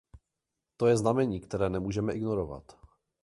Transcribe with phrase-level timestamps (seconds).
[0.77, 2.75] To je znamení, které nemůžeme ignorovat.